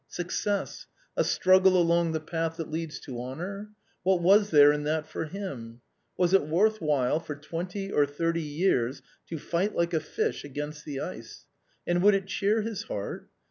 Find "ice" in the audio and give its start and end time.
11.01-11.45